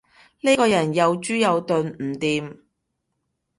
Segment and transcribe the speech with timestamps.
[0.39, 2.57] 呢個人又豬又鈍，唔掂